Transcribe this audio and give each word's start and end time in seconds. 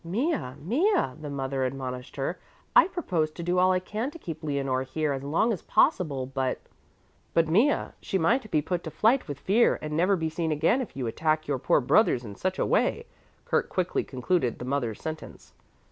"Mea, 0.03 0.55
Mea," 0.55 1.13
the 1.21 1.29
mother 1.29 1.63
admonished 1.63 2.15
her, 2.15 2.39
"I 2.75 2.87
propose 2.87 3.29
to 3.29 3.43
do 3.43 3.59
all 3.59 3.71
I 3.71 3.79
can 3.79 4.09
to 4.09 4.17
keep 4.17 4.43
Leonore 4.43 4.81
here 4.81 5.13
as 5.13 5.21
long 5.21 5.53
as 5.53 5.61
possible, 5.61 6.25
but" 6.25 6.57
"But, 7.35 7.47
Mea, 7.47 7.89
she 8.01 8.17
might 8.17 8.49
be 8.49 8.63
put 8.63 8.83
to 8.85 8.89
flight 8.89 9.27
with 9.27 9.39
fear 9.39 9.77
and 9.79 9.95
never 9.95 10.15
be 10.15 10.31
seen 10.31 10.51
again 10.51 10.81
if 10.81 10.95
you 10.95 11.05
attack 11.05 11.47
your 11.47 11.59
poor 11.59 11.81
brothers 11.81 12.23
in 12.25 12.33
such 12.35 12.57
a 12.57 12.65
way," 12.65 13.05
Kurt 13.45 13.69
quickly 13.69 14.03
concluded 14.03 14.57
the 14.57 14.65
mother's 14.65 14.99
sentence. 14.99 15.53